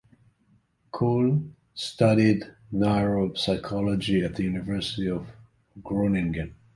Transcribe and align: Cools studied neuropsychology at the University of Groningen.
Cools 0.91 1.43
studied 1.75 2.51
neuropsychology 2.73 4.25
at 4.25 4.33
the 4.35 4.41
University 4.41 5.07
of 5.07 5.27
Groningen. 5.83 6.55